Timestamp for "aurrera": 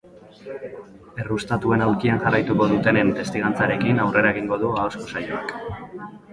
4.07-4.35